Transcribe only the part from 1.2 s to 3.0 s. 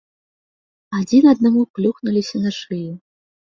аднаму плюхнуліся на шыю.